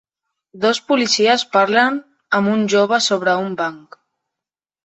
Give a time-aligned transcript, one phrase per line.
[0.63, 2.01] Dos policies parlen
[2.39, 4.03] amb un jove sobre un banc.